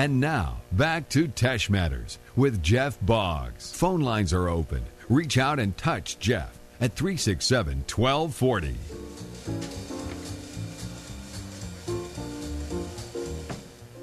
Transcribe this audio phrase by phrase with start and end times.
[0.00, 3.70] And now, back to Tesh Matters with Jeff Boggs.
[3.74, 4.82] Phone lines are open.
[5.10, 8.76] Reach out and touch Jeff at 367 1240.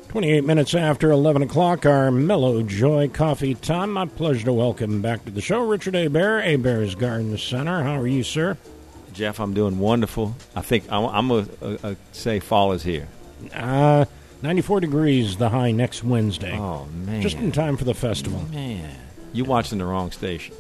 [0.10, 3.94] Twenty-eight minutes after eleven o'clock, our Mellow Joy Coffee time.
[3.94, 6.58] My pleasure to welcome back to the show Richard Hebert, A.
[6.58, 7.82] Bear's Garden Center.
[7.82, 8.56] How are you, sir?
[9.14, 10.36] Jeff, I'm doing wonderful.
[10.56, 13.08] I think I'm, I'm going to say fall is here.
[13.52, 14.06] Uh,
[14.42, 16.58] 94 degrees, the high next Wednesday.
[16.58, 17.22] Oh, man.
[17.22, 18.40] Just in time for the festival.
[18.52, 18.96] Man,
[19.34, 20.56] you watching the wrong station.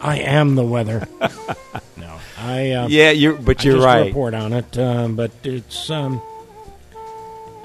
[0.00, 1.06] I am the weather.
[1.96, 2.70] no, I.
[2.72, 4.06] Uh, yeah, you're, but you're just right.
[4.06, 5.90] report on it, uh, but it's.
[5.90, 6.22] Um,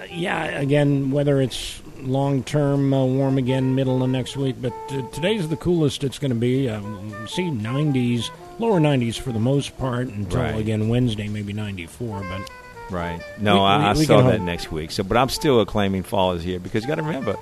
[0.10, 5.02] yeah, again, whether it's long term uh, warm again, middle of next week, but uh,
[5.10, 6.70] today's the coolest it's going to be.
[6.70, 10.56] Um, see 90s, lower 90s for the most part until Right.
[10.58, 12.22] again Wednesday, maybe 94.
[12.22, 12.50] But
[12.92, 13.22] Right.
[13.40, 14.92] No, We- I, we- I we saw that next week.
[14.92, 17.36] So, but I'm still claiming fall is here because you got to remember,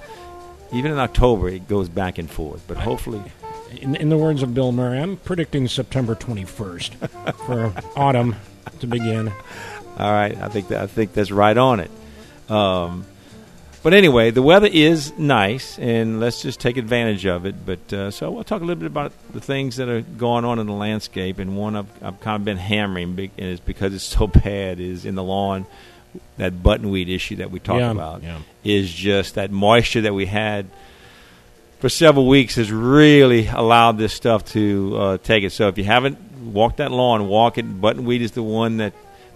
[0.72, 2.64] even in October, it goes back and forth.
[2.68, 3.22] But hopefully,
[3.82, 8.36] in, in the words of Bill Murray, I'm predicting September 21st for autumn
[8.80, 9.30] to begin.
[10.00, 10.36] all right.
[10.38, 11.92] I think that I think that's right on it.
[12.50, 13.06] Um,
[13.84, 17.66] but anyway, the weather is nice, and let's just take advantage of it.
[17.66, 20.58] But uh, so we'll talk a little bit about the things that are going on
[20.60, 21.38] in the landscape.
[21.40, 24.80] And one I've, I've kind of been hammering, big- and it's because it's so bad,
[24.80, 25.66] is in the lawn.
[26.38, 28.38] That buttonweed issue that we talked Yeah, about yeah.
[28.64, 30.68] is just that moisture that we had
[31.80, 35.52] for several weeks has really allowed this stuff to uh, take it.
[35.52, 37.82] So if you haven't walked that lawn, walk it.
[37.82, 38.94] Buttonweed is the one that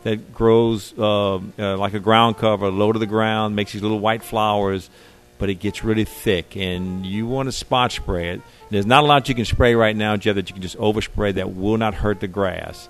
[0.08, 4.00] that grows uh, uh, like a ground cover, low to the ground, makes these little
[4.00, 4.90] white flowers,
[5.38, 8.42] but it gets really thick, and you want to spot spray it.
[8.70, 11.34] There's not a lot you can spray right now, Jeff, that you can just overspray
[11.34, 12.88] that will not hurt the grass.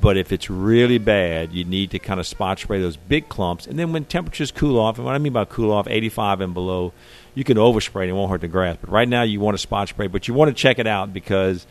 [0.00, 3.66] But if it's really bad, you need to kind of spot spray those big clumps.
[3.66, 6.54] And then when temperatures cool off, and what I mean by cool off, 85 and
[6.54, 6.92] below,
[7.34, 8.76] you can overspray and it won't hurt the grass.
[8.80, 11.12] But right now, you want to spot spray, but you want to check it out
[11.12, 11.66] because,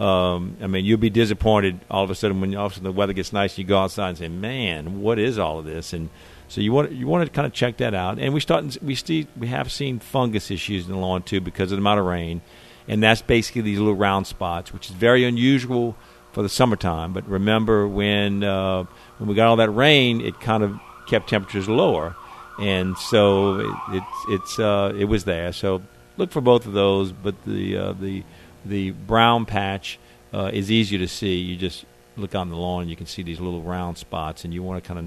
[0.00, 2.84] um, I mean, you'll be disappointed all of a sudden when all of a sudden
[2.84, 3.52] the weather gets nice.
[3.52, 6.08] And You go outside and say, "Man, what is all of this?" And
[6.48, 8.18] so you want you want to kind of check that out.
[8.18, 11.70] And we start we see we have seen fungus issues in the lawn too because
[11.70, 12.40] of the amount of rain,
[12.88, 15.96] and that's basically these little round spots, which is very unusual
[16.32, 17.12] for the summertime.
[17.12, 18.84] But remember when uh,
[19.18, 22.16] when we got all that rain, it kind of kept temperatures lower,
[22.58, 25.52] and so it, it's it's uh, it was there.
[25.52, 25.82] So
[26.16, 27.12] look for both of those.
[27.12, 28.24] But the uh, the
[28.64, 29.98] the brown patch
[30.32, 31.36] uh, is easier to see.
[31.36, 31.84] You just
[32.16, 34.86] look on the lawn, you can see these little round spots, and you want to
[34.88, 35.06] kind of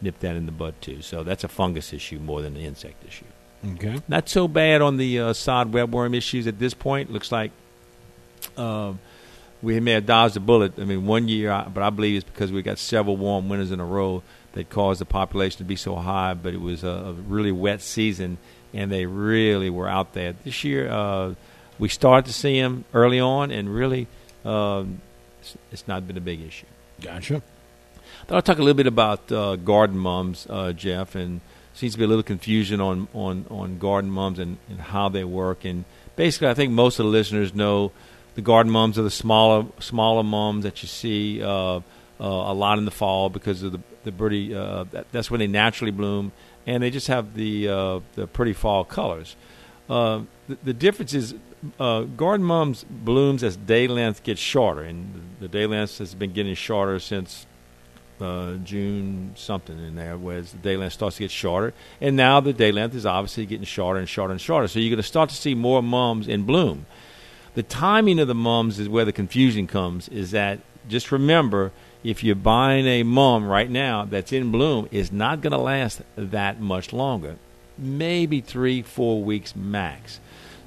[0.00, 1.02] nip that in the bud too.
[1.02, 3.24] So that's a fungus issue more than an insect issue.
[3.74, 4.00] Okay.
[4.08, 7.12] Not so bad on the uh, sod webworm issues at this point.
[7.12, 7.52] Looks like
[8.56, 8.98] um,
[9.62, 10.78] we may have dodged a bullet.
[10.78, 13.70] I mean, one year, I- but I believe it's because we got several warm winters
[13.70, 14.22] in a row
[14.54, 16.34] that caused the population to be so high.
[16.34, 18.38] But it was a, a really wet season,
[18.74, 20.32] and they really were out there.
[20.44, 21.34] This year, uh,
[21.82, 24.06] we started to see them early on, and really,
[24.44, 25.00] um,
[25.40, 26.66] it's, it's not been a big issue.
[27.00, 27.42] Gotcha.
[28.28, 31.40] Thought I'd talk a little bit about uh, garden mums, uh, Jeff, and
[31.74, 35.24] seems to be a little confusion on, on, on garden mums and, and how they
[35.24, 35.64] work.
[35.64, 35.84] And
[36.14, 37.90] basically, I think most of the listeners know
[38.36, 41.80] the garden mums are the smaller smaller mums that you see uh, uh,
[42.20, 44.54] a lot in the fall because of the the pretty.
[44.54, 46.30] Uh, that, that's when they naturally bloom,
[46.64, 49.34] and they just have the uh, the pretty fall colors.
[49.90, 51.34] Uh, the, the difference is
[51.78, 56.32] uh, garden mums blooms as day length gets shorter, and the day length has been
[56.32, 57.46] getting shorter since
[58.20, 62.40] uh, June something in there, whereas the day length starts to get shorter, and now
[62.40, 64.68] the day length is obviously getting shorter and shorter and shorter.
[64.68, 66.86] So you're going to start to see more mums in bloom.
[67.54, 70.08] The timing of the mums is where the confusion comes.
[70.08, 71.72] Is that just remember
[72.02, 76.02] if you're buying a mum right now that's in bloom, it's not going to last
[76.16, 77.36] that much longer.
[77.78, 80.20] Maybe three, four weeks max.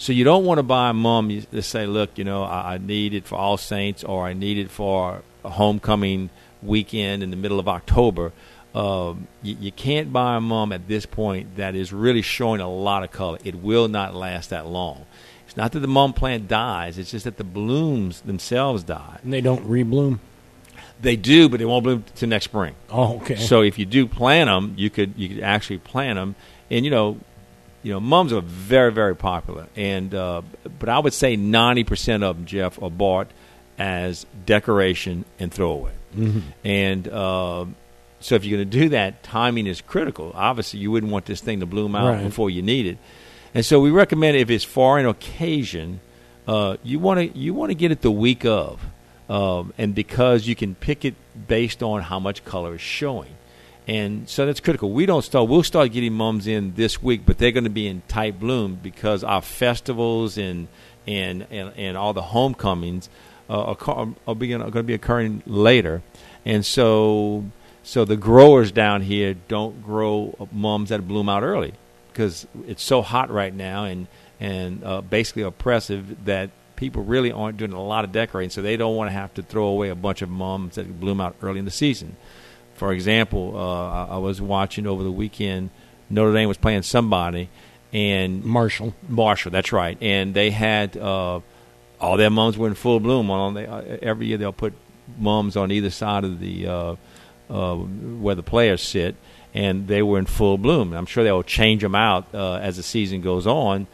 [0.05, 2.77] So you don't want to buy a mum just say, look, you know, I, I
[2.77, 6.29] need it for All Saints or I need it for a homecoming
[6.61, 8.31] weekend in the middle of October.
[8.75, 12.69] Um, you, you can't buy a mum at this point that is really showing a
[12.69, 13.39] lot of color.
[13.43, 15.07] It will not last that long.
[15.47, 19.17] It's not that the mum plant dies; it's just that the blooms themselves die.
[19.23, 20.19] And they don't rebloom.
[21.01, 22.75] They do, but they won't bloom till next spring.
[22.91, 23.37] Oh, okay.
[23.37, 26.35] So if you do plant them, you could you could actually plant them,
[26.69, 27.19] and you know,
[27.85, 30.41] you know, mums are very very popular, and uh,
[30.79, 33.27] but I would say ninety percent of them, Jeff, are bought
[33.77, 36.41] as decoration and throwaway, Mhm.
[36.63, 37.65] and uh,
[38.21, 40.31] so if you're going to do that, timing is critical.
[40.33, 42.23] Obviously, you wouldn't want this thing to bloom out Right.
[42.23, 42.97] before you need it,
[43.53, 45.99] and so we recommend if it's for an occasion,
[46.47, 48.79] uh, you want to you want to get it the week of,
[49.29, 51.13] um, and because you can pick it
[51.47, 53.29] based on how much color is showing.
[53.87, 54.91] And so that's critical.
[54.91, 55.47] We don't start.
[55.47, 58.79] We'll start getting mums in this week, but they're going to be in tight bloom
[58.81, 60.67] because our festivals and
[61.05, 63.09] and and, and all the homecomings
[63.49, 66.01] uh, are, are, being, are going to be occurring later,
[66.45, 67.45] and so
[67.83, 71.73] so the growers down here don't grow mums that bloom out early
[72.11, 74.07] because it's so hot right now and
[74.39, 78.77] and uh, basically oppressive that people really aren't doing a lot of decorating, so they
[78.77, 81.59] don't want to have to throw away a bunch of mums that bloom out early
[81.59, 82.15] in the season.
[82.75, 85.69] For example, uh, I, I was watching over the weekend.
[86.09, 87.49] Notre Dame was playing somebody,
[87.91, 88.93] and Marshall.
[89.07, 89.97] Marshall, that's right.
[90.01, 91.39] And they had uh,
[91.99, 93.31] all their mums were in full bloom.
[93.31, 94.73] On they, uh, every year they'll put
[95.17, 96.95] mums on either side of the uh,
[97.49, 99.15] uh, where the players sit,
[99.53, 100.93] and they were in full bloom.
[100.93, 103.87] I'm sure they'll change them out uh, as the season goes on.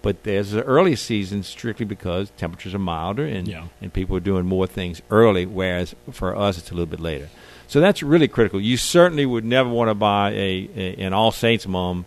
[0.00, 3.66] But there's an early season strictly because temperatures are milder and yeah.
[3.80, 7.28] and people are doing more things early, whereas for us it's a little bit later.
[7.72, 8.60] So that's really critical.
[8.60, 12.04] You certainly would never want to buy a, a an All Saints mum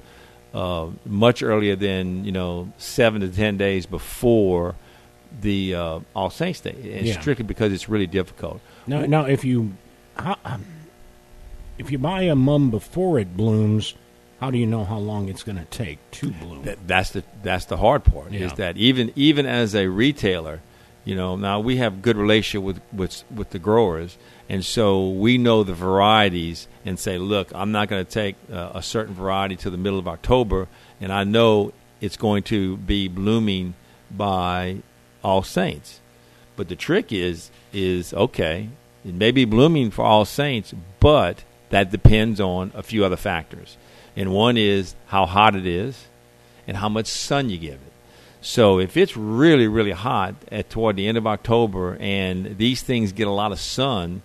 [0.53, 4.75] uh, much earlier than you know seven to ten days before
[5.41, 7.19] the uh, All Saints Day, and Yeah.
[7.19, 8.61] strictly because it's really difficult.
[8.85, 9.73] Now, now if you
[10.15, 10.63] how, um,
[11.79, 13.95] if you buy a mum before it blooms,
[14.39, 16.61] how do you know how long it's going to take to bloom?
[16.65, 18.41] That, that's the that's the hard part Yeah.
[18.41, 20.61] is that even even as a retailer,
[21.05, 24.17] you know, now we have good relationship with with with the growers,
[24.49, 28.71] and so we know the varieties and say, look, I'm not going to take uh,
[28.73, 30.67] a certain variety to the middle of October,
[30.99, 33.75] and I know it's going to be blooming
[34.09, 34.77] by
[35.23, 36.01] All Saints.
[36.55, 38.69] But the trick is is okay,
[39.05, 43.77] it may be blooming for All Saints, but that depends on a few other factors.
[44.15, 46.07] And one is how hot it is
[46.67, 47.93] and how much sun you give it.
[48.45, 53.11] So if it's really, really hot at toward the end of October and these things
[53.11, 54.21] get a lot of sun,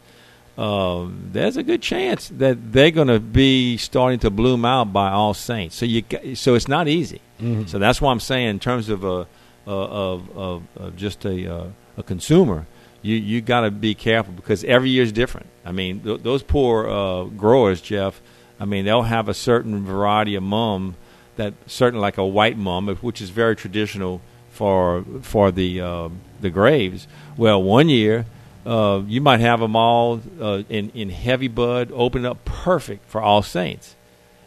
[0.58, 5.10] um, there's a good chance that they're going to be starting to bloom out by
[5.10, 5.74] all saints.
[5.74, 7.22] So you, so it's not easy.
[7.66, 9.26] So that's why I'm saying, in terms of a,
[9.66, 12.66] of, of, of just a, uh, a consumer,
[13.00, 15.46] you you got to be careful because every year is different.
[15.64, 18.20] I mean, th- those poor uh, growers, Jeff.
[18.60, 20.96] I mean, they'll have a certain variety of mum
[21.36, 26.08] that certainly like a white mum, which is very traditional for for the uh,
[26.40, 27.06] the graves.
[27.36, 28.26] Well, one year
[28.66, 33.20] uh, you might have them all uh, in in heavy bud, open up perfect for
[33.20, 33.96] All Saints,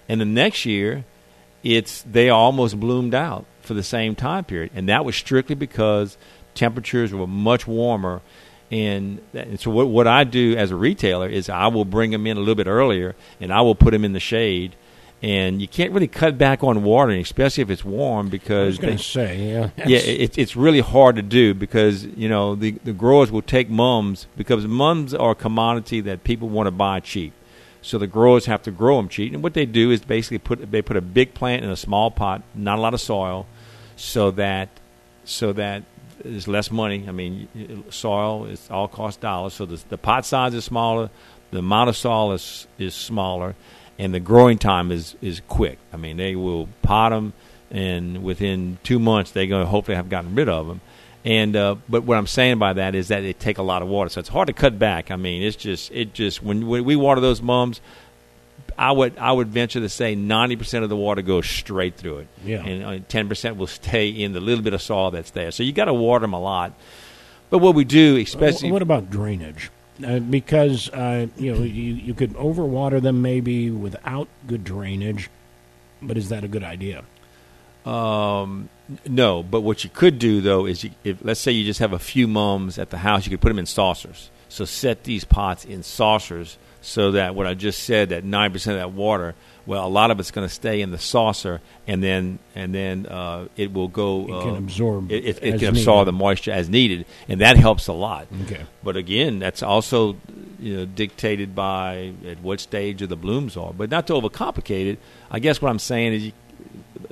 [0.08, 1.06] and the next year
[1.64, 6.18] it's they almost bloomed out for the same time period, and that was strictly because
[6.54, 8.22] temperatures were much warmer.
[8.72, 12.26] And, and so what, what I do as a retailer is I will bring them
[12.26, 14.76] in a little bit earlier, and I will put them in the shade.
[15.24, 18.78] And you can't really cut back on watering, especially if it's warm, I because was
[18.80, 22.56] going they- to say, yeah, yeah, it, it's really hard to do because you know
[22.56, 26.72] the the growers will take mums because mums are a commodity that people want to
[26.72, 27.32] buy cheap.
[27.82, 30.70] So the growers have to grow them cheap, and what they do is basically put
[30.72, 33.46] they put a big plant in a small pot, not a lot of soil,
[33.96, 34.68] so that
[35.24, 35.84] so that
[36.22, 37.06] there's less money.
[37.08, 37.48] I mean,
[37.90, 41.10] soil is all cost dollars, so the, the pot size is smaller,
[41.52, 43.56] the amount of soil is is smaller,
[44.00, 45.78] and the growing time is is quick.
[45.94, 47.34] I mean, they will pot them,
[47.72, 50.82] and within two months they're going to hopefully have gotten rid of them.
[51.26, 53.88] And uh, but what I'm saying by that is that they take a lot of
[53.88, 55.10] water, so it's hard to cut back.
[55.12, 57.80] I mean, it's just it just when, when we water those mums,
[58.78, 62.20] I would I would venture to say 90 percent of the water goes straight through
[62.20, 62.66] it, Yeah.
[62.66, 65.52] and uh, 10 percent will stay in the little bit of soil that's there.
[65.52, 66.74] So you got to water them a lot.
[67.50, 69.70] But what we do, especially What about drainage?
[70.04, 75.30] Uh, because uh, you know you, you could overwater them maybe without good drainage,
[76.02, 77.04] but is that a good idea?
[77.86, 78.70] Um,
[79.08, 81.94] no, but what you could do though is, you, if let's say you just have
[81.94, 84.30] a few mums at the house, you could put them in saucers.
[84.50, 88.78] So set these pots in saucers so that what I just said, that nine percent
[88.78, 89.36] of that water,
[89.66, 93.06] well, a lot of it's going to stay in the saucer, and then and then
[93.06, 94.24] uh, it will go.
[94.24, 96.08] It can uh, absorb It, it, it can absorb needed.
[96.08, 98.28] the moisture as needed, and that helps a lot.
[98.44, 98.66] Okay.
[98.84, 100.18] But again, that's also
[100.60, 103.72] you know dictated by at what stage of the blooms are.
[103.74, 105.00] But not to overcomplicate it,
[105.32, 106.32] I guess what I'm saying is, you,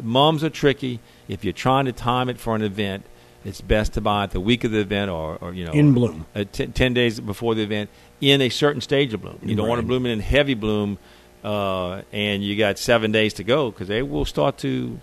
[0.02, 1.00] mums are tricky.
[1.30, 3.06] If you're trying to time it for an event,
[3.46, 5.94] it's best to buy it the week of the event, or, or you know, In
[5.94, 6.26] bloom.
[6.36, 9.40] uh, t- ten days before the event, in a certain stage of bloom.
[9.44, 10.98] You don't want to bloom it in heavy bloom,
[11.44, 15.00] uh, and you got seven days to go because they will start to.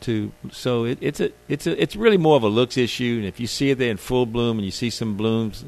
[0.00, 3.26] To so it, it's a it's a it's really more of a looks issue, and
[3.26, 5.64] if you see it there in full bloom and you see some blooms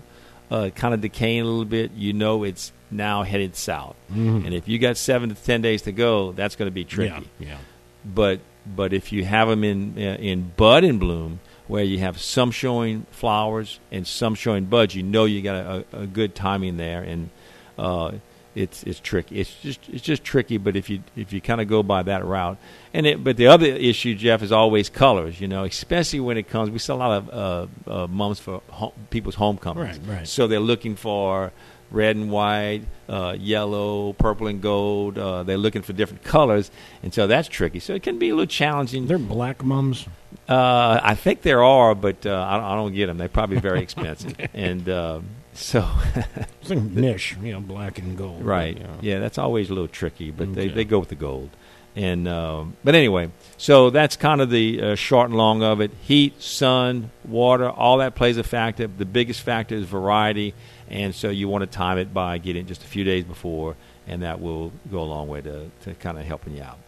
[0.50, 3.96] uh, kind of decaying a little bit, you know it's now headed south.
[4.12, 4.44] Mhm.
[4.44, 7.14] And if you got seven to ten days to go, that's going to be tricky.
[7.38, 7.56] Yeah, yeah.
[8.04, 12.20] But but if you have them in uh, in bud and bloom, where you have
[12.20, 16.76] some showing flowers and some showing buds, you know you got a, a, good timing
[16.76, 17.02] there.
[17.02, 17.30] And
[17.78, 18.12] uh,
[18.54, 19.38] it's it's tricky.
[19.40, 20.56] It's just it's just tricky.
[20.56, 22.56] But if you if you kind of go by that route,
[22.94, 25.40] and it, but the other issue, Jeff, is always colors.
[25.40, 26.70] You know, especially when it comes.
[26.70, 29.99] We sell a lot of uh, uh, mums for home, people's homecomings.
[29.99, 30.28] Right, right.
[30.28, 31.52] So they're looking for
[31.90, 35.19] red and white, uh, yellow, purple and gold.
[35.19, 36.71] Uh, they're looking for different colors,
[37.02, 37.78] and so that's tricky.
[37.81, 39.07] So it can be a little challenging.
[39.07, 40.07] They're black mums.
[40.49, 43.19] Uh, I think there are, but uh, I, don't, I don't get them.
[43.19, 45.25] They're probably very expensive, and um,
[45.55, 45.88] so
[46.61, 48.45] It's like niche, you know, black and gold.
[48.45, 48.99] right, know.
[49.00, 50.75] yeah, that's always a little tricky, but they, Okay.
[50.75, 51.50] they go with the gold.
[51.97, 55.90] And um, but anyway, so that's kind of the uh, short and long of it.
[56.02, 58.87] Heat, sun, water, all that plays a factor.
[58.87, 60.52] The biggest factor is variety,
[60.90, 63.76] and so you want to time it by getting just a few days before,
[64.07, 66.78] and that will go a long way to, to kind of helping you out.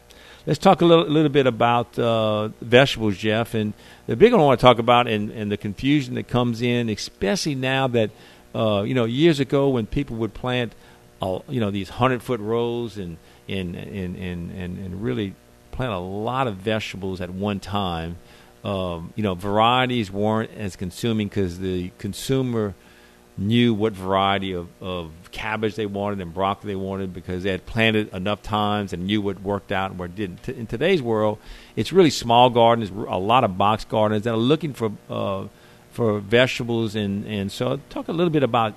[0.47, 3.55] Let's talk a little, little bit about uh, vegetables, Jeff.
[3.55, 3.75] And
[4.07, 6.89] the big one I want to talk about, and, and the confusion that comes in,
[6.89, 8.11] especially now that,
[8.55, 10.73] uh, you know, years ago when people would plant,
[11.21, 15.35] you know, these hundred foot rows and and, and and and and really
[15.73, 18.17] plant a lot of vegetables at one time.
[18.65, 22.75] Um, you know, varieties weren't as consuming because the consumer
[23.39, 27.65] knew what variety of, of cabbage they wanted and broccoli they wanted because they had
[27.65, 30.43] planted enough times and knew what worked out and what didn't.
[30.43, 31.39] T- In today's world,
[31.77, 35.47] it's really small gardens, a lot of box gardens that are looking for uh,
[35.91, 38.75] for vegetables and and so talk a little bit about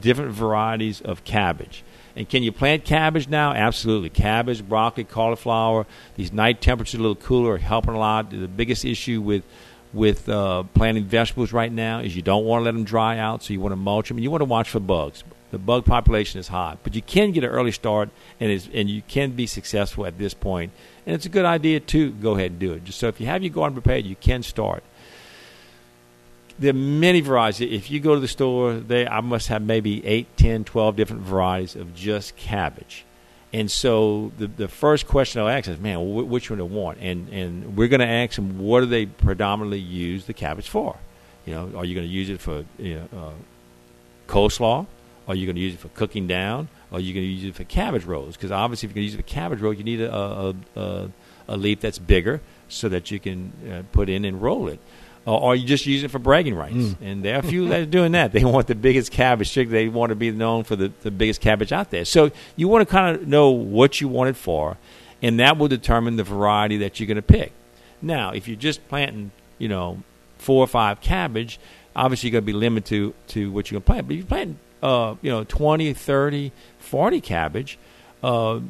[0.00, 1.82] different varieties of cabbage.
[2.14, 3.52] And can you plant cabbage now?
[3.52, 4.10] Absolutely.
[4.10, 5.86] Cabbage, broccoli, cauliflower.
[6.16, 8.30] These night temperatures a little cooler are helping a lot.
[8.30, 9.44] The biggest issue with
[9.92, 13.42] with uh, planting vegetables right now is you don't want to let them dry out,
[13.42, 15.22] so you want to mulch them and you want to watch for bugs.
[15.50, 18.08] The bug population is high, but you can get an early start
[18.40, 20.72] and and you can be successful at this point.
[21.04, 22.84] And it's a good idea to go ahead and do it.
[22.84, 24.82] Just so if you have your garden prepared, you can start.
[26.58, 27.60] There are many varieties.
[27.60, 31.22] If you go to the store, they I must have maybe 8, 10, 12 different
[31.22, 33.04] varieties of just cabbage.
[33.52, 36.68] And so the the first question I'll ask is, man, wh- which one do I
[36.68, 36.98] want?
[37.00, 40.96] And and we're going to ask them, what do they predominantly use the cabbage for?
[41.44, 43.32] You know, are you going to use it for you know, uh,
[44.26, 44.86] coleslaw?
[45.28, 46.68] Are you going to use it for cooking down?
[46.90, 48.36] Are you going to use it for cabbage rolls?
[48.36, 50.54] Because obviously, if you're going to use it for cabbage roll, you need a a,
[50.76, 51.10] a,
[51.48, 54.80] a leaf that's bigger so that you can uh, put in and roll it.
[55.24, 56.74] Or or you just use it for bragging rights.
[57.00, 58.32] And there are a few that are doing that.
[58.32, 59.54] They want the biggest cabbage.
[59.54, 62.04] They want to be known for the, the biggest cabbage out there.
[62.04, 64.78] So you want to kind of know what you want it for,
[65.22, 67.52] and that will determine the variety that you're going to pick.
[68.00, 70.02] Now, if you're just planting, you know,
[70.38, 71.60] four or five cabbage,
[71.94, 74.08] obviously you're going to be limited to, to what you're going to plant.
[74.08, 77.78] But if you're planting, uh, you know, 20, 30, 40 cabbage,
[78.24, 78.60] uh, uh,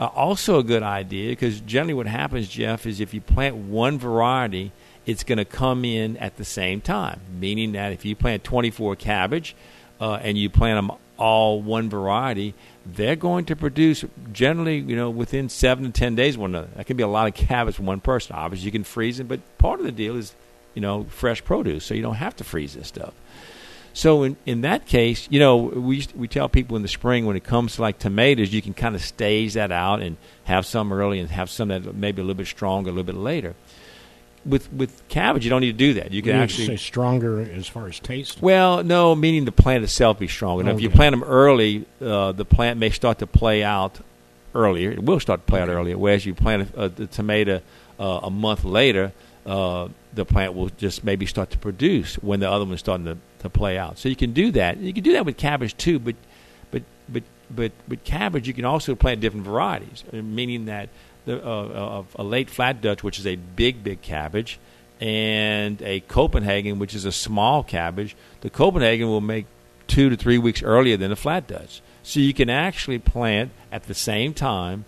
[0.00, 4.72] also a good idea because generally what happens, Jeff, is if you plant one variety,
[5.06, 7.20] it's going to come in at the same time.
[7.38, 9.54] Meaning that if you plant 24 cabbage
[10.00, 12.54] uh, and you plant them all one variety,
[12.84, 16.68] they're going to produce generally, you know, within seven to ten days one another.
[16.76, 18.34] That can be a lot of cabbage for one person.
[18.34, 20.34] Obviously, you can freeze them, but part of the deal is,
[20.74, 23.14] you know, fresh produce, so you don't have to freeze this stuff.
[23.94, 27.36] So in, in that case, you know, we we tell people in the spring when
[27.36, 30.92] it comes to like tomatoes, you can kind of stage that out and have some
[30.92, 33.54] early and have some that maybe a little bit stronger a little bit later.
[34.44, 36.12] With with cabbage, you don't need to do that.
[36.12, 38.42] You can You actually say stronger as far as taste.
[38.42, 40.64] well, no, meaning the plant itself be stronger.
[40.64, 44.00] Now, if you plant them early, uh, the plant may start to play out
[44.54, 44.90] earlier.
[44.90, 45.96] It will start to play out earlier.
[45.96, 47.60] Whereas you plant a, a, the tomato
[48.00, 49.12] uh, a month later,
[49.46, 53.18] uh, the plant will just maybe start to produce when the other one's starting to,
[53.40, 53.96] to play out.
[53.98, 54.78] So you can do that.
[54.78, 56.16] You can do that with cabbage too, but
[56.70, 60.88] but but but but cabbage you can also plant different varieties, uh, meaning that
[61.24, 64.58] the uh, of a late flat Dutch, which is a big big cabbage,
[65.00, 68.16] and a Copenhagen, which is a small cabbage.
[68.40, 69.46] The Copenhagen will make
[69.86, 71.82] two to three weeks earlier than the flat Dutch.
[72.02, 74.84] So you can actually plant at the same time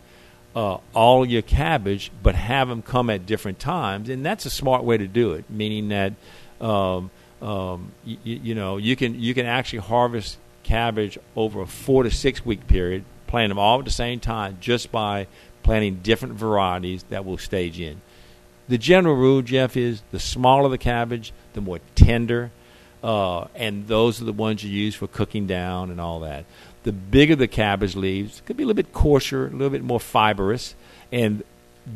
[0.56, 4.84] uh, all your cabbage, but have them come at different times, and that's a smart
[4.84, 5.44] way to do it.
[5.50, 6.12] Meaning that
[6.60, 7.10] um,
[7.42, 12.04] um, y- y- you know you can you can actually harvest cabbage over a four
[12.04, 15.26] to six week period, plant them all at the same time, just by
[15.64, 18.00] planting different varieties that will stage in.
[18.68, 22.52] The general rule, Jeff, is the smaller the cabbage, the more tender,
[23.02, 26.44] uh, and those are the ones you use for cooking down and all that.
[26.85, 30.00] The bigger the cabbage leaves, could be a little bit coarser, a little bit more
[30.00, 30.75] fibrous,
[31.11, 31.42] and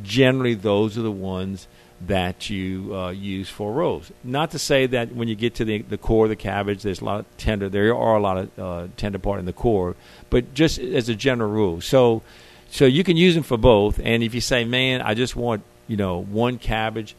[0.02, 1.68] generally those are the ones
[2.06, 4.12] that you uh, use for rolls.
[4.22, 7.00] Not to say that when you get to the, the core of the cabbage, there's
[7.00, 7.68] a lot of tender.
[7.68, 9.96] There are a lot of uh, tender part in the core,
[10.30, 11.80] but just as a general rule.
[11.80, 12.22] So,
[12.70, 14.00] so you can use them for both.
[14.02, 17.14] And if you say, "Man, I just want you know one cabbage,"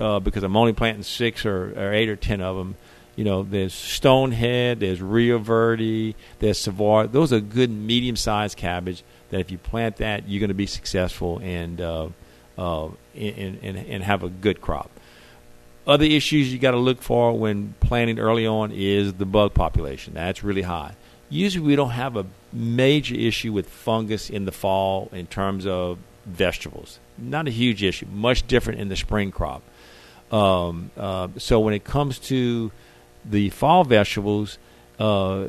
[0.00, 2.76] uh, because I'm only planting six or, or eight or ten of them,
[3.16, 7.06] you know, there's Stonehead, there's Rio Verde, there's Savoy.
[7.06, 11.38] Those are good medium-sized cabbage that if you plant that, you're going to be successful
[11.42, 12.08] and uh,
[12.56, 14.90] uh, and, and, and have a good crop.
[15.86, 20.14] Other issues you got to look for when planting early on is the bug population.
[20.14, 20.94] That's really high.
[21.28, 25.98] Usually, we don't have a major issue with fungus in the fall in terms of
[26.26, 26.98] vegetables.
[27.18, 28.06] Not a huge issue.
[28.12, 29.62] Much different in the spring crop.
[30.30, 32.70] Um, uh, so when it comes to
[33.24, 34.58] the fall vegetables,
[34.98, 35.48] uh,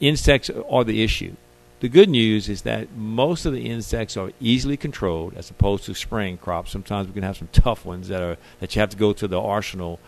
[0.00, 1.34] insects are the issue.
[1.80, 5.94] The good news is that most of the insects are easily controlled as opposed to
[5.94, 6.70] spring crops.
[6.70, 9.26] Sometimes we can have some tough ones that are that you have to go to
[9.26, 9.98] the arsenal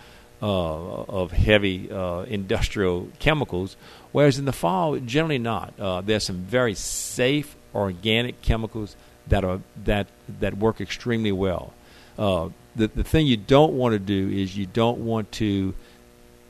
[0.42, 3.76] of heavy uh, industrial chemicals,
[4.10, 5.72] whereas in the fall, generally not.
[5.78, 8.96] Uh, there's some very safe organic chemicals
[9.28, 10.08] that are that
[10.40, 11.72] that work extremely well.
[12.18, 15.74] Uh, the the thing you don't want to do is you don't want to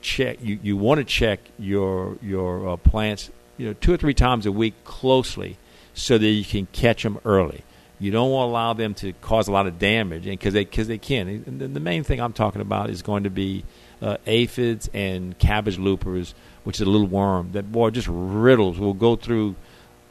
[0.00, 4.14] check you, you want to check your your uh, plants you know two or three
[4.14, 5.58] times a week closely
[5.94, 7.62] so that you can catch them early.
[8.02, 10.64] You don't want to allow them to cause a lot of damage, and because they
[10.64, 11.28] because they can.
[11.28, 13.64] And the, main thing I'm talking about is going to be
[14.00, 18.92] uh, aphids and cabbage loopers, which is a little worm that boy just riddles will
[18.92, 19.54] go through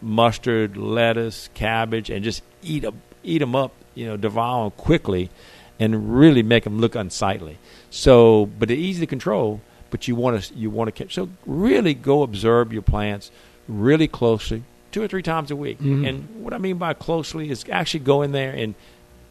[0.02, 3.74] mustard, lettuce, cabbage, and just eat them eat them up.
[3.94, 5.30] You know, devour them quickly,
[5.78, 7.58] and really make them look unsightly.
[7.90, 11.14] So, but they're easy to control but you want to you want to catch.
[11.14, 13.30] So really go observe your plants
[13.68, 15.80] really closely, two or three times a week.
[15.80, 16.06] Mm-hmm.
[16.06, 18.76] And what I mean by closely is actually go in there and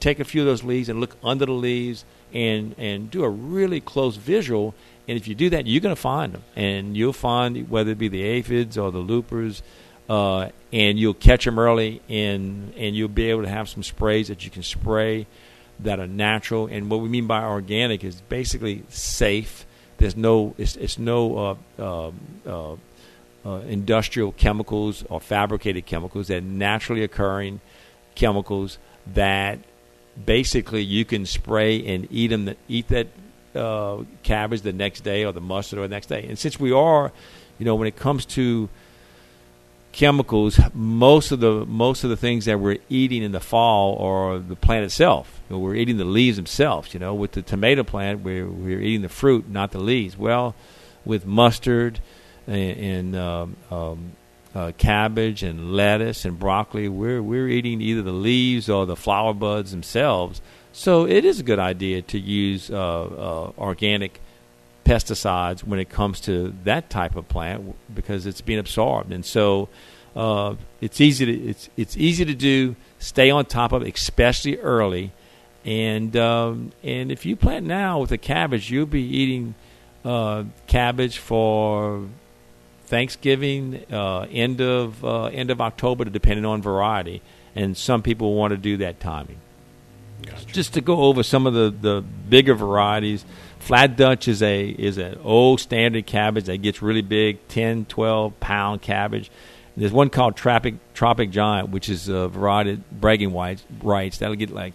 [0.01, 3.29] take a few of those leaves and look under the leaves and and do a
[3.29, 4.75] really close visual.
[5.09, 7.99] And if you do that, you're going to find them, and you'll find whether it
[7.99, 9.63] be the aphids or the loopers.
[10.09, 14.29] Uh, and you'll catch them early, and and you'll be able to have some sprays
[14.29, 15.27] that you can spray
[15.81, 16.67] that are natural.
[16.67, 19.67] And what we mean by organic is basically safe
[20.01, 22.15] there's no it's, it's no uh, um,
[22.47, 22.77] uh,
[23.45, 26.29] uh, industrial chemicals or fabricated chemicals.
[26.29, 27.61] They're naturally occurring
[28.15, 28.79] chemicals
[29.15, 29.59] that
[30.25, 32.55] basically you can spray and eat them.
[32.69, 33.09] Eat that
[33.55, 36.25] uh, cabbage the next day or the mustard or the next day.
[36.29, 37.13] And since we are,
[37.59, 38.69] you know, when it comes to
[39.93, 44.39] chemicals, most of the most of the things that we're eating in the fall are
[44.39, 45.41] the plant itself.
[45.49, 46.95] You know, we're eating the leaves themselves.
[46.95, 50.17] You know, with the tomato plant, we're we're eating the fruit, not the leaves.
[50.17, 50.55] Well,
[51.05, 52.01] with mustard
[52.51, 54.13] and um, um,
[54.55, 59.33] uh, cabbage and lettuce and broccoli, we're we're eating either the leaves or the flower
[59.33, 60.41] buds themselves.
[60.73, 64.21] So it is a good idea to use uh, uh, organic
[64.85, 69.69] pesticides when it comes to that type of plant because it's being absorbed, and so
[70.17, 72.77] uh, it's easy to it's it's easy to do.
[72.99, 75.13] Stay on top of it, especially early,
[75.65, 79.55] and um, and if you plant now with a cabbage, you'll be eating
[80.05, 82.09] uh, cabbage for
[82.91, 87.23] Thanksgiving, uh, end of uh, end of October, depending on variety,
[87.55, 89.39] and some people want to do that timing.
[90.23, 90.47] Gotcha.
[90.47, 93.25] Just to go over some of the, the bigger varieties,
[93.61, 98.41] Flat Dutch is a is an old standard cabbage that gets really big, 10, 12
[98.41, 99.31] pound cabbage.
[99.77, 103.65] There's one called Tropic Tropic Giant, which is a variety bragging rights.
[103.83, 104.75] rights that'll get like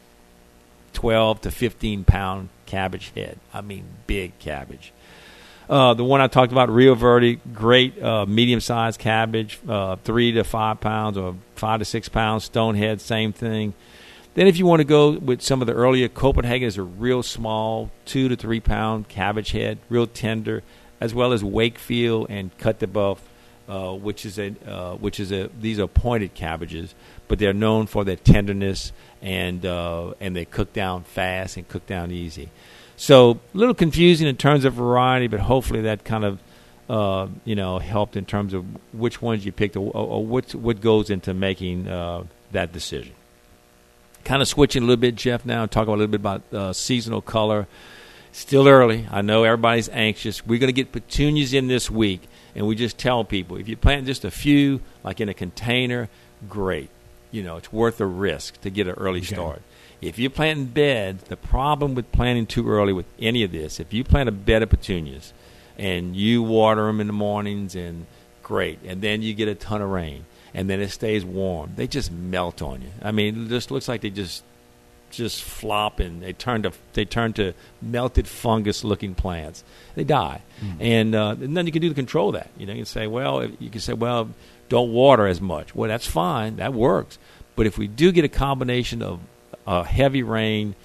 [0.93, 3.39] 12 to 15 pound cabbage head.
[3.53, 4.93] I mean, big cabbage.
[5.69, 10.31] Uh, the one I talked about, Rio Verde, great uh, medium sized cabbage, uh, three
[10.33, 12.47] to five pounds or five to six pounds.
[12.47, 13.73] Stonehead, same thing.
[14.35, 17.23] Then, if you want to go with some of the earlier, Copenhagen is a real
[17.23, 20.61] small, two to three pound cabbage head, real tender,
[20.99, 23.21] as well as Wakefield and Cut the Buff,
[23.67, 26.93] uh, which is a uh, which is a these are pointed cabbages,
[27.27, 31.87] but they're known for their tenderness and uh, and they cook down fast and cook
[31.87, 32.51] down easy.
[32.97, 36.39] So a little confusing in terms of variety, but hopefully that kind of
[36.89, 40.81] uh, you know helped in terms of which ones you picked or, or what what
[40.81, 43.13] goes into making uh, that decision
[44.25, 46.73] kind of switching a little bit, Jeff, now and talk a little bit about uh,
[46.73, 47.67] seasonal color.
[48.33, 49.07] Still early.
[49.09, 50.45] I know everybody's anxious.
[50.45, 53.77] We're going to get petunias in this week, and we just tell people if you
[53.77, 56.09] plant just a few, like in a container,
[56.49, 56.89] great.
[57.31, 59.35] You know, it's worth the risk to get an early okay.
[59.35, 59.61] start.
[60.01, 63.93] If you plant beds, the problem with planting too early with any of this, if
[63.93, 65.33] you plant a bed of petunias
[65.77, 68.05] and you water them in the mornings and
[68.43, 71.73] great, and then you get a ton of rain and then it stays warm.
[71.75, 72.89] They just melt on you.
[73.01, 74.43] I mean, it just looks like they just
[75.11, 79.63] just flop and they turn to they turn to melted fungus looking plants.
[79.95, 80.77] They die, mm.
[80.79, 82.49] and, uh, and then you can do to control that.
[82.57, 84.29] You know, you can say, well, you can say, well,
[84.69, 85.75] don't water as much.
[85.75, 87.17] Well, that's fine, that works.
[87.55, 89.19] But if we do get a combination of
[89.65, 90.75] uh, heavy rain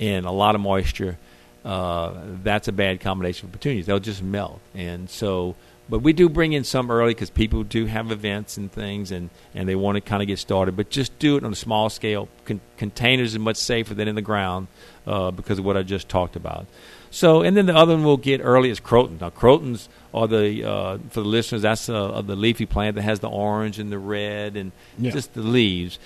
[0.00, 1.16] and a lot of moisture,
[1.64, 2.12] uh,
[2.42, 3.86] that's a bad combination for petunias.
[3.86, 5.54] They'll just melt, and so.
[5.88, 9.30] But we do bring in some early because people do have events and things, and,
[9.54, 10.76] and they want to kind of get started.
[10.76, 12.28] But just do it on a small scale.
[12.44, 14.66] Con- containers are much safer than in the ground
[15.06, 16.66] uh, because of what I just talked about.
[17.12, 19.18] So, and then the other one we'll get early is croton.
[19.20, 21.62] Now, crotons are the uh, for the listeners.
[21.62, 25.12] That's uh, the leafy plant that has the orange and the red and Yeah.
[25.12, 26.00] just the leaves.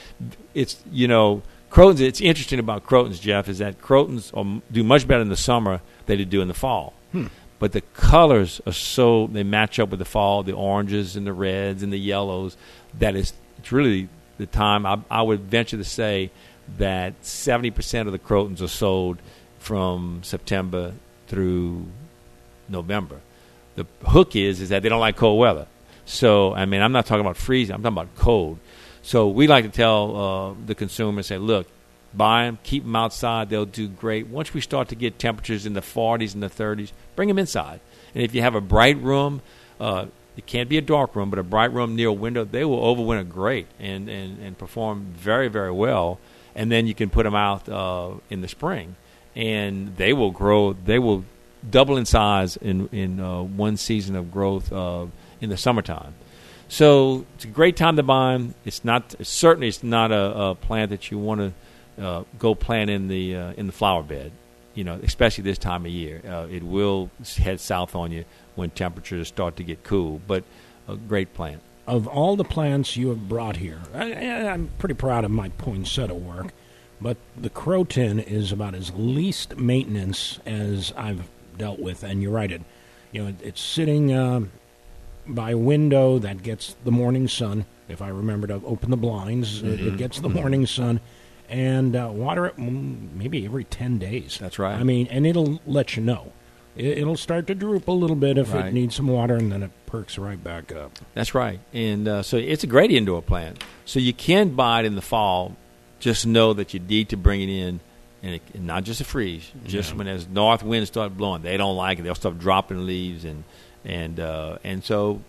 [0.52, 2.00] It's you know crotons.
[2.00, 5.80] It's interesting about crotons, Jeff, is that crotons um, do much better in the summer
[6.06, 6.92] than they do in the fall.
[7.12, 7.26] Hmm.
[7.58, 11.32] But the colors are so they match up with the fall, the oranges and the
[11.32, 12.56] reds and the yellows.
[12.98, 14.86] That is it's really the time.
[14.86, 16.30] I, I would venture to say
[16.78, 19.18] that seventy percent of the crotons are sold
[19.58, 20.94] from September
[21.28, 21.86] through
[22.68, 23.20] November.
[23.76, 25.66] The hook is is that they don't like cold weather.
[26.06, 27.74] So I mean, I'm not talking about freezing.
[27.74, 28.58] I'm talking about cold.
[29.02, 31.66] So we like to tell uh, the consumer, say, look,
[32.14, 33.48] buy them, keep them outside.
[33.48, 34.26] They'll do great.
[34.26, 37.80] Once we start to get temperatures in the 40s and the 30s, bring them inside.
[38.14, 39.42] And if you have a bright room,
[39.78, 42.64] uh, it can't be a dark room, but a bright room near a window, they
[42.64, 46.18] will overwinter great and, and, and perform very, very well.
[46.54, 48.96] And then you can put them out uh, in the spring,
[49.36, 50.72] and they will grow.
[50.72, 51.24] They will
[51.68, 55.06] double in size in in uh, one season of growth uh,
[55.40, 56.14] in the summertime.
[56.70, 58.54] So it's a great time to buy them.
[58.64, 61.52] It's not certainly it's not a, a plant that you want
[61.96, 64.30] to uh, go plant in the uh, in the flower bed.
[64.74, 68.70] You know, especially this time of year, uh, it will head south on you when
[68.70, 70.20] temperatures start to get cool.
[70.28, 70.44] But
[70.86, 71.60] a great plant.
[71.88, 76.14] Of all the plants you have brought here, I, I'm pretty proud of my poinsettia
[76.14, 76.52] work,
[77.00, 81.28] but the croton is about as least maintenance as I've
[81.58, 82.04] dealt with.
[82.04, 82.62] And you're right, it,
[83.10, 84.42] you know, it, it's sitting uh,
[85.26, 87.66] by window that gets the morning sun.
[87.88, 91.00] If I remember to open the blinds, it, it gets the morning sun,
[91.48, 94.38] and uh, water it mm, maybe every ten days.
[94.40, 94.78] That's right.
[94.78, 96.32] I mean, and it'll let you know.
[96.76, 99.62] It, it'll start to droop a little bit if it needs some water, and then
[99.64, 100.98] it perks right back up.
[101.14, 101.58] That's right.
[101.72, 103.62] And uh, so it's a great indoor plant.
[103.84, 105.56] So you can buy it in the fall.
[105.98, 107.80] Just know that you need to bring it in,
[108.22, 109.50] and, it, and not just a freeze.
[109.66, 109.98] Just Yeah.
[109.98, 112.02] when as north winds start blowing, they don't like it.
[112.02, 113.42] They'll start dropping leaves, and
[113.84, 115.20] and uh, and so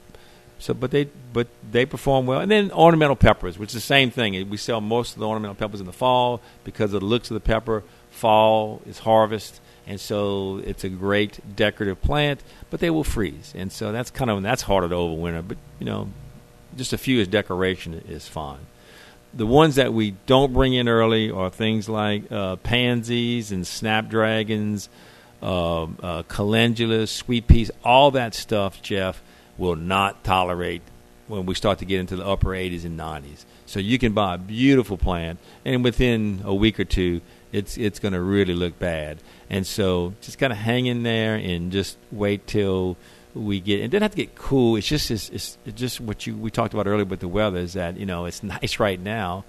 [0.60, 0.74] so.
[0.74, 2.40] But they but they perform well.
[2.40, 4.50] And then ornamental peppers, which is the same thing.
[4.50, 7.36] We sell most of the ornamental peppers in the fall because of the looks of
[7.36, 7.84] the pepper.
[8.10, 9.62] Fall is harvest.
[9.88, 14.30] And so it's a great decorative plant, but they will freeze, and so that's kind
[14.30, 15.46] of that's harder to overwinter.
[15.48, 16.10] But you know,
[16.78, 18.60] just a few as decoration is fine.
[19.34, 24.88] The ones that we don't bring in early are things like uh, pansies and snapdragons,
[25.42, 27.72] uh, uh, calendulas, sweet peas.
[27.84, 29.22] All that stuff, Jeff,
[29.58, 30.82] will not tolerate
[31.28, 33.46] when we start to get into the upper 80s and 90s.
[33.66, 38.00] So you can buy a beautiful plant, and within a week or two, it's it's
[38.00, 39.20] going to really look bad.
[39.50, 42.98] And so just kind of hang in there and just wait till
[43.34, 43.80] we get.
[43.80, 44.76] It doesn't have to get cool.
[44.76, 47.74] It's just it's, it's just what you we talked about earlier with the weather is
[47.74, 49.46] that you know it's nice right now,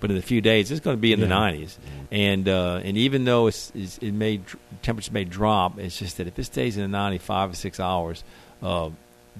[0.00, 1.76] but in a few days it's going to be in the 90s.
[2.10, 4.40] And uh, and even though it's, it's it may
[4.82, 8.24] temperature may drop, it's just that if it stays in the 95 or six hours,
[8.62, 8.90] uh,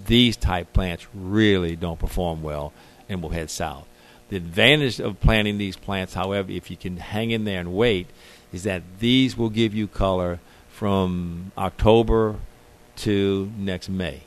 [0.07, 2.73] these type plants really don't perform well
[3.09, 3.87] and will head south.
[4.29, 8.09] The advantage of planting these plants, however, if you can hang in there and wait,
[8.53, 12.37] is that these will give you color from October
[12.97, 14.23] to next May,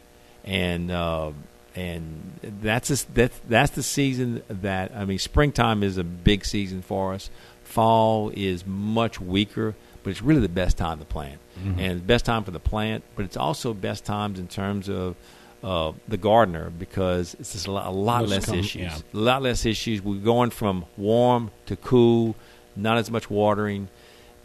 [0.46, 1.32] and uh,
[1.76, 6.82] and that's a, that's that's the season that I mean, springtime is a big season
[6.82, 7.30] for us.
[7.64, 11.40] Fall is much weaker, but it's really the best time to plant,
[11.78, 15.16] and best time for the plant, but it's also best times in terms of
[15.64, 18.82] uh, the gardener because it's just a lot, a lot Less less com- issues.
[18.82, 18.98] yeah.
[19.14, 20.02] A lot less issues.
[20.02, 22.36] We're going from warm to cool,
[22.78, 23.90] not as much watering,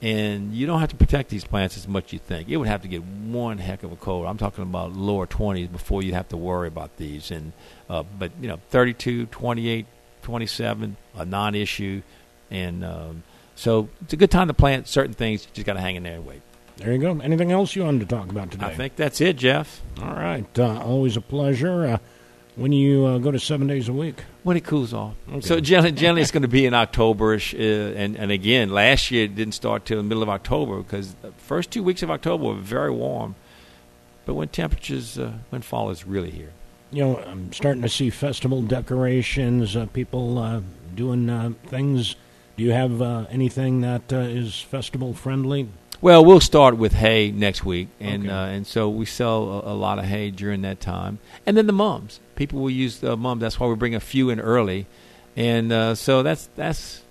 [0.05, 2.51] and you don't have to protect these plants as much as you think.
[2.51, 4.27] It would have to get one heck of a cold.
[4.27, 7.31] I'm talking about lower 20s before you have to worry about these.
[7.31, 7.55] And
[7.89, 9.87] uh, but you know, 32, 28,
[10.21, 12.03] 27, a non-issue,
[12.51, 13.23] and um,
[13.55, 15.45] so it's a good time to plant certain things.
[15.45, 16.43] You just got to hang in there and wait.
[16.77, 17.19] There you go.
[17.21, 18.67] Anything else you wanted to talk about today?
[18.67, 19.81] I think that's it, Jeff.
[20.03, 20.47] All right.
[20.59, 21.87] Uh, always a pleasure.
[21.87, 21.99] Uh,
[22.57, 25.15] when you uh, go to seven days a week, when it cools off.
[25.29, 25.41] Okay.
[25.41, 29.25] So generally, generally it's going to be in Octoberish, uh, and and again, last year
[29.25, 32.45] it didn't start till the middle of October because the first two weeks of October
[32.45, 33.35] were very warm.
[34.27, 36.53] But when temperatures, uh, when fall is really here.
[36.91, 40.63] you know, I'm starting to see festival decorations, uh, people uh,
[40.95, 42.17] doing uh, things.
[42.57, 45.69] Do you have uh, anything that uh, is festival friendly?
[46.01, 48.33] Well, we'll start with hay next week, and Okay.
[48.33, 51.67] uh, and so we sell a, a lot of hay during that time, and then
[51.67, 52.21] the mums.
[52.37, 53.41] People will use the mums.
[53.41, 54.87] That's why we bring a few in early,
[55.37, 57.03] and uh, so that's that's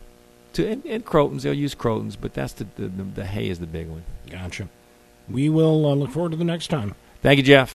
[0.53, 1.41] to and, and crotons.
[1.43, 4.03] They'll use crotons, but that's the, the the the hay is the big one.
[4.29, 4.67] Gotcha.
[5.29, 6.93] we will uh, look forward to the next time.
[7.21, 7.71] Thank you, Jeff.